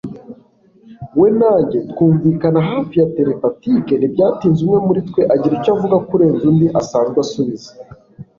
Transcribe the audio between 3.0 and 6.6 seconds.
ya telepathic Ntibyatinze umwe muri twe agira icyo avuga kurenza